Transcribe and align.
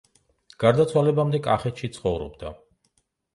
გარდაცვალებამდე 0.63 1.41
კახეთში 1.49 1.91
ცხოვრობდა. 1.99 2.55